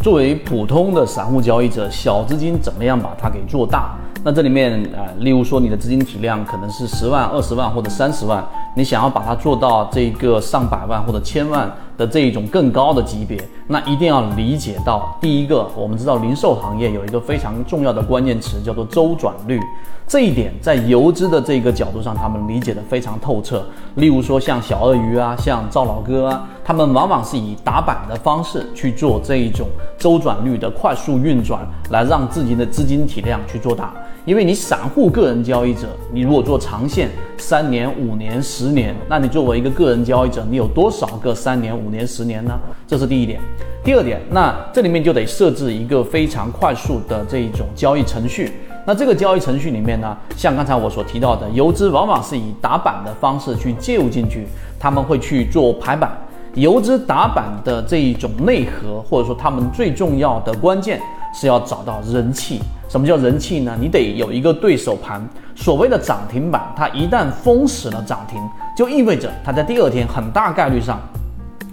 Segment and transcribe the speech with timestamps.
[0.00, 3.94] 作为普通的散户交易者，小资金怎么样把它给做大？
[4.24, 8.42] 那这里面啊，例如说你的资金体量可能是十万、二十万或者三十万，
[8.74, 19.60] 你想要把它做到这个上百万或者千万的这一种更高的级别，那一定要理解到，第一个，我们知道零售行业有一个非常重要的关键词叫做周转率，
[20.06, 23.62] 这一点在游资的这个角度上，他们理解的非常透彻。
[23.96, 31.60] 例如说像小鳄鱼啊，像赵老哥啊，他们往往是以打板的方式去做这一种周转率的快速运转，
[31.90, 33.92] 来让自己的资金体量去做大。
[34.26, 42.58] 因为你散户个人交易者，你如果做长线三年、五年、十年，那你作为一个个人交易者，你有多少个三年、五年、十年呢？
[42.86, 43.40] 这是第一点。
[43.82, 48.52] 第二点，那这里面就得设置一个非常快速的这一种交易程序。
[48.86, 54.46] 那这个交易程序里面呢，像刚才我所提到的，游资往往是以打板的方式去介入进去，
[54.78, 56.10] 他们会去做排版。
[56.54, 61.00] 游资打板的这一种内核，或者说他们最重要的关键
[61.32, 62.60] 是要找到人气。
[62.88, 63.76] 什么叫人气呢？
[63.80, 65.26] 你得有一个对手盘。
[65.54, 68.40] 所谓的涨停板，它一旦封死了涨停，
[68.76, 70.98] 就意味着它在第二天很大概率上，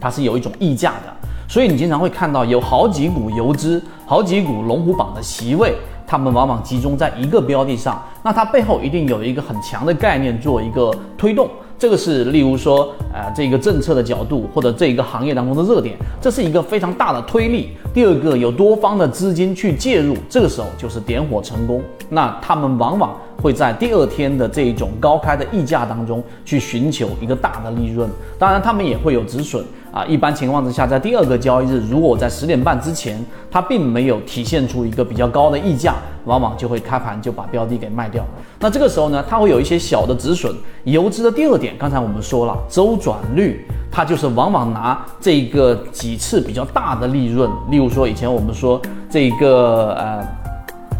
[0.00, 1.12] 它是有一种溢价的。
[1.46, 5.74] 所以你经常会看到有好几股游资、好几股龙虎榜的席位，
[6.06, 11.48] 他们往往集中在一个标的上，那它背后一定有一个很强的概念做一个推动。
[11.84, 17.72] 这个是，例如说，呃，这个政策的角度，或者这一个行业当中的热点，这是一个非常大的推力。
[17.92, 21.82] 第二个，有多方的资金去介入，这个时候就是点火成功。
[22.08, 29.62] 那他们往往会在第二天的这一种高开的溢价当中去寻求一个大的利润，当然他们也会有止损。
[29.94, 38.24] 啊，一般情况之下，在第二个交易日，如果在十点半之前，它并没有体现出一个比较高的溢价，往往就会开盘就把标的给卖掉。
[38.58, 40.52] 那这个时候呢，它会有一些小的止损。
[40.82, 47.48] 游资的第二点，刚才我们说了，周转率，它就是往往拿这个几次比较大的利润。
[47.70, 50.26] 例如说，以前我们说这个呃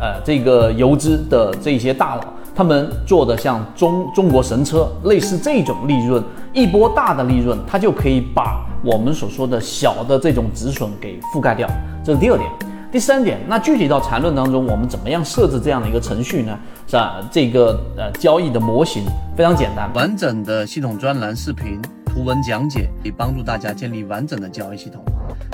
[0.01, 2.23] 呃这个游资的这些大佬。
[2.55, 11.69] 他们做的像中中国神车类似这种利润，一波大的利润，它就可以把我们所说的小的这种止损给覆盖掉。
[12.05, 12.49] 这是第二点。
[12.93, 16.57] 第三点，那具体到缠论当中，我们怎么样设置这样的一个程序呢？
[16.87, 17.17] 是吧？
[17.29, 19.03] 这个呃交易的模型
[19.37, 21.83] 非常简单，完整的系统专栏视频、
[22.15, 25.03] 图文讲解，可以帮助大家建立完整的交易系统。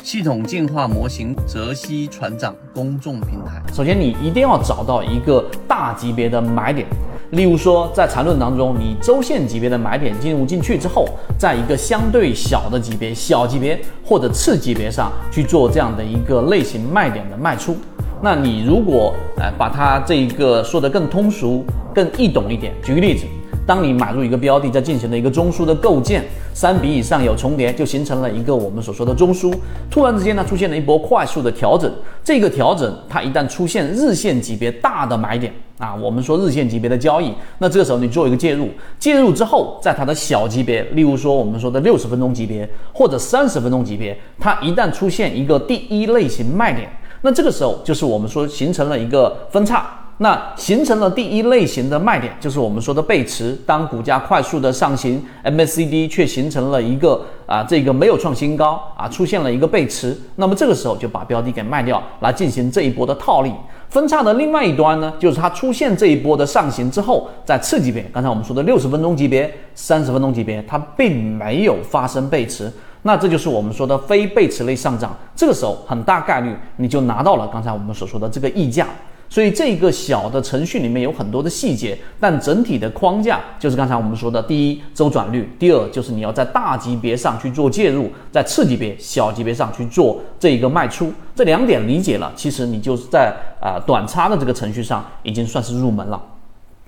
[0.03, 3.62] 系统进化模型泽西船长公众平台。
[3.72, 6.87] 首先，你一定要找到一个大级别的买点，
[7.31, 11.06] 例如说在缠论当中，你周线级别的买点进入进去之后，
[11.38, 17.75] 在一个相对小的级别、小级别或者次级别上去做这样的一个类型卖点的卖出。
[18.21, 23.25] 那你如果呃把它这一个说得更通俗、更易懂一点，举个例子。
[23.70, 29.54] 当你买入一个标的，在进行了一个中枢的构建，三笔以上有重叠，就形成了一个我们所说的中枢。
[29.88, 31.88] 突然之间呢，出现了一波快速的调整。
[32.25, 46.91] 这个调整，它一旦出现日线级别大的买点啊，我们说日线级别的交易，那这个时候你做一个介入，介入之后，在它的小级别，例如说我们说的六十分钟级别或者三十分钟级别，它一旦出现一个第一类型卖点，
[47.22, 49.97] 那这个时候就是我们说形成了一个分叉。
[50.22, 53.58] 那形成了第一类型的卖点，就是我们说的背驰。
[53.64, 60.14] 当股价快速的上行，MACD 却形成了一个啊，这个没有创新高啊，出现了一个背驰。
[60.36, 63.50] 那么这个时候就把标的给卖掉，来进行这一波的套利。
[63.88, 72.70] 分叉的另外一端呢，就是它出现这一波的上行之后，在次级别，刚才我们说的六十分钟级别、三十分钟级别，它并没有发生背驰。
[73.00, 75.16] 那这就是我们说的非背驰类上涨。
[75.34, 78.86] 这个时候很大概率你就拿到了刚才我们所说的这个溢价。
[79.30, 91.12] 所以这个小的程序里面有很多的细节，但整体的框架就是刚才我们说的：第一，周转率；第二，就是你要在大级别上去做介入，在次级别、小级别上去做这一个卖出。
[91.36, 96.20] 这两点理解了，其实你就是在啊短差的这个程序上已经算是入门了。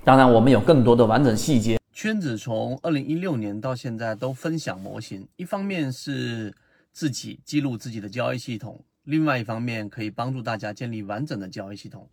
[0.03, 1.79] 当然，我们有更多的完整细节。
[1.93, 6.53] 圈子从二零一六年到现在都分享模型，一方面是
[6.91, 12.05] 自己记录自己的交易系统，另外一方面可以帮助大家建立完整的交易系统。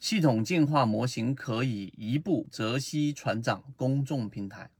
[0.00, 4.70] 系统进化模型可以移步泽西船长公众平台。